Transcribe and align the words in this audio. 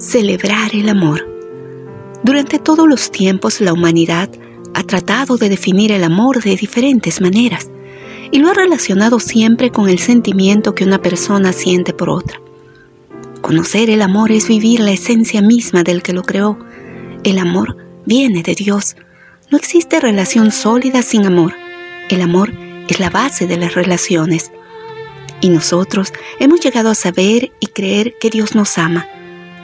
celebrar 0.00 0.74
el 0.74 0.88
amor. 0.88 1.28
Durante 2.22 2.58
todos 2.58 2.88
los 2.88 3.10
tiempos 3.10 3.60
la 3.60 3.74
humanidad 3.74 4.30
ha 4.72 4.82
tratado 4.82 5.36
de 5.36 5.50
definir 5.50 5.92
el 5.92 6.04
amor 6.04 6.42
de 6.42 6.56
diferentes 6.56 7.20
maneras 7.20 7.70
y 8.30 8.38
lo 8.38 8.50
ha 8.50 8.54
relacionado 8.54 9.20
siempre 9.20 9.70
con 9.70 9.88
el 9.88 9.98
sentimiento 9.98 10.74
que 10.74 10.84
una 10.84 11.02
persona 11.02 11.52
siente 11.52 11.92
por 11.92 12.08
otra. 12.08 12.40
Conocer 13.42 13.90
el 13.90 14.00
amor 14.00 14.32
es 14.32 14.48
vivir 14.48 14.80
la 14.80 14.92
esencia 14.92 15.42
misma 15.42 15.82
del 15.82 16.02
que 16.02 16.12
lo 16.12 16.22
creó. 16.22 16.58
El 17.22 17.38
amor 17.38 17.76
viene 18.06 18.42
de 18.42 18.54
Dios. 18.54 18.96
No 19.50 19.58
existe 19.58 20.00
relación 20.00 20.50
sólida 20.50 21.02
sin 21.02 21.26
amor. 21.26 21.54
El 22.08 22.22
amor 22.22 22.52
es 22.88 23.00
la 23.00 23.10
base 23.10 23.46
de 23.46 23.56
las 23.56 23.74
relaciones. 23.74 24.50
Y 25.40 25.50
nosotros 25.50 26.12
hemos 26.38 26.60
llegado 26.60 26.90
a 26.90 26.94
saber 26.94 27.52
y 27.60 27.66
creer 27.68 28.14
que 28.20 28.30
Dios 28.30 28.54
nos 28.54 28.78
ama 28.78 29.06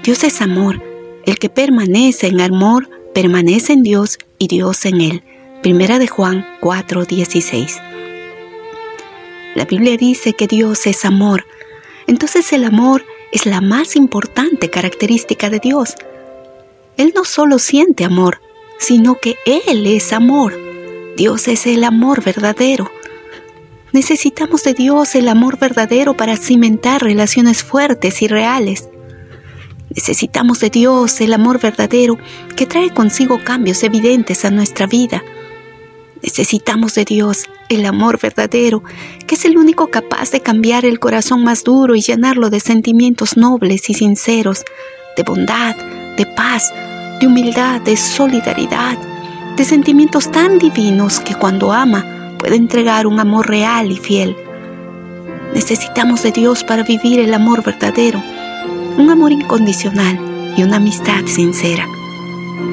Dios 0.06 0.22
es 0.22 0.40
amor. 0.40 0.80
El 1.24 1.40
que 1.40 1.48
permanece 1.48 2.28
en 2.28 2.40
amor 2.40 2.88
permanece 3.12 3.72
en 3.72 3.82
Dios 3.82 4.18
y 4.38 4.46
Dios 4.46 4.84
en 4.84 5.00
él. 5.00 5.24
Primera 5.64 5.98
de 5.98 6.06
Juan 6.06 6.46
4:16. 6.60 7.82
La 9.56 9.64
Biblia 9.64 9.96
dice 9.96 10.32
que 10.34 10.46
Dios 10.46 10.86
es 10.86 11.04
amor. 11.04 11.44
Entonces 12.06 12.52
el 12.52 12.62
amor 12.62 13.04
es 13.32 13.46
la 13.46 13.60
más 13.60 13.96
importante 13.96 14.70
característica 14.70 15.50
de 15.50 15.58
Dios. 15.58 15.96
Él 16.96 17.12
no 17.12 17.24
solo 17.24 17.58
siente 17.58 18.04
amor, 18.04 18.40
sino 18.78 19.16
que 19.16 19.34
Él 19.44 19.88
es 19.88 20.12
amor. 20.12 20.56
Dios 21.16 21.48
es 21.48 21.66
el 21.66 21.82
amor 21.82 22.22
verdadero. 22.22 22.92
Necesitamos 23.90 24.62
de 24.62 24.72
Dios 24.72 25.16
el 25.16 25.26
amor 25.26 25.58
verdadero 25.58 26.16
para 26.16 26.36
cimentar 26.36 27.02
relaciones 27.02 27.64
fuertes 27.64 28.22
y 28.22 28.28
reales. 28.28 28.88
Necesitamos 29.94 30.60
de 30.60 30.70
Dios 30.70 31.20
el 31.20 31.32
amor 31.32 31.60
verdadero 31.60 32.18
que 32.56 32.66
trae 32.66 32.90
consigo 32.90 33.38
cambios 33.44 33.82
evidentes 33.82 34.44
a 34.44 34.50
nuestra 34.50 34.86
vida. 34.86 35.22
Necesitamos 36.22 36.94
de 36.94 37.04
Dios 37.04 37.44
el 37.68 37.86
amor 37.86 38.18
verdadero, 38.20 38.82
que 39.26 39.36
es 39.36 39.44
el 39.44 39.56
único 39.56 39.88
capaz 39.88 40.30
de 40.32 40.40
cambiar 40.40 40.84
el 40.84 40.98
corazón 40.98 41.44
más 41.44 41.62
duro 41.62 41.94
y 41.94 42.00
llenarlo 42.00 42.50
de 42.50 42.58
sentimientos 42.58 43.36
nobles 43.36 43.88
y 43.88 43.94
sinceros, 43.94 44.64
de 45.16 45.22
bondad, 45.22 45.76
de 46.16 46.26
paz, 46.26 46.72
de 47.20 47.26
humildad, 47.26 47.80
de 47.82 47.96
solidaridad, 47.96 48.98
de 49.56 49.64
sentimientos 49.64 50.30
tan 50.32 50.58
divinos 50.58 51.20
que 51.20 51.34
cuando 51.34 51.72
ama 51.72 52.34
puede 52.38 52.56
entregar 52.56 53.06
un 53.06 53.20
amor 53.20 53.48
real 53.48 53.92
y 53.92 53.96
fiel. 53.96 54.36
Necesitamos 55.54 56.22
de 56.22 56.32
Dios 56.32 56.64
para 56.64 56.82
vivir 56.82 57.20
el 57.20 57.32
amor 57.32 57.62
verdadero 57.62 58.22
un 58.96 59.10
amor 59.10 59.32
incondicional 59.32 60.18
y 60.56 60.62
una 60.62 60.76
amistad 60.76 61.26
sincera. 61.26 61.86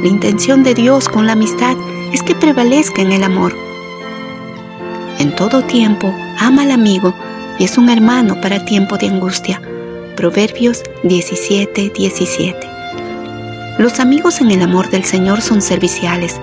La 0.01 0.07
intención 0.07 0.63
de 0.63 0.73
Dios 0.73 1.09
con 1.09 1.27
la 1.27 1.33
amistad 1.33 1.75
es 2.11 2.23
que 2.23 2.35
prevalezca 2.35 3.01
en 3.01 3.11
el 3.11 3.23
amor. 3.23 3.55
En 5.19 5.35
todo 5.35 5.63
tiempo, 5.63 6.13
ama 6.39 6.63
al 6.63 6.71
amigo 6.71 7.13
y 7.59 7.65
es 7.65 7.77
un 7.77 7.89
hermano 7.89 8.39
para 8.41 8.63
tiempo 8.65 8.97
de 8.97 9.07
angustia. 9.07 9.61
Proverbios 10.15 10.83
17, 11.03 11.91
17. 11.95 12.67
Los 13.79 13.99
amigos 13.99 14.39
en 14.41 14.51
el 14.51 14.61
amor 14.61 14.89
del 14.89 15.03
Señor 15.03 15.41
son 15.41 15.61
serviciales, 15.61 16.39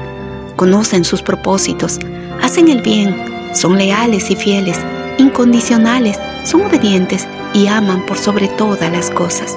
conocen 0.56 1.05
sus 1.05 1.22
propósitos, 1.22 1.98
hacen 2.42 2.69
el 2.69 2.83
bien, 2.83 3.15
son 3.55 3.78
leales 3.78 4.31
y 4.31 4.37
fieles, 4.37 4.78
incondicionales, 5.21 6.19
son 6.45 6.63
obedientes 6.63 7.29
y 7.53 7.67
aman 7.67 8.05
por 8.07 8.19
sobre 8.19 8.49
todas 8.49 8.91
las 8.91 9.11
cosas. 9.11 9.55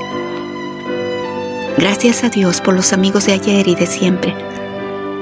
Gracias 1.78 2.24
a 2.24 2.30
Dios 2.30 2.62
por 2.62 2.76
los 2.76 2.94
amigos 2.94 3.26
de 3.26 3.34
ayer 3.34 3.68
y 3.68 3.76
de 3.76 3.88
siempre, 3.88 4.36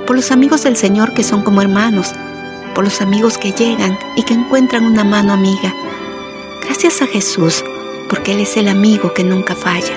por 0.05 0.15
los 0.15 0.31
amigos 0.31 0.63
del 0.63 0.75
Señor 0.75 1.13
que 1.13 1.23
son 1.23 1.43
como 1.43 1.61
hermanos, 1.61 2.13
por 2.75 2.83
los 2.83 3.01
amigos 3.01 3.37
que 3.37 3.51
llegan 3.51 3.97
y 4.15 4.23
que 4.23 4.33
encuentran 4.33 4.85
una 4.85 5.03
mano 5.03 5.33
amiga. 5.33 5.73
Gracias 6.65 7.01
a 7.01 7.07
Jesús, 7.07 7.63
porque 8.09 8.33
Él 8.33 8.41
es 8.41 8.57
el 8.57 8.67
amigo 8.67 9.13
que 9.13 9.23
nunca 9.23 9.55
falla. 9.55 9.93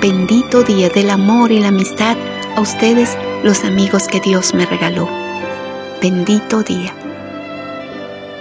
Bendito 0.00 0.62
día 0.62 0.88
del 0.88 1.10
amor 1.10 1.52
y 1.52 1.60
la 1.60 1.68
amistad 1.68 2.16
a 2.56 2.60
ustedes, 2.60 3.16
los 3.42 3.64
amigos 3.64 4.06
que 4.06 4.20
Dios 4.20 4.54
me 4.54 4.66
regaló. 4.66 5.08
Bendito 6.00 6.62
día. 6.62 6.94